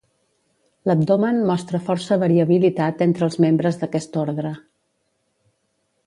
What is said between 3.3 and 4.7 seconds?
membres d'aquest ordre.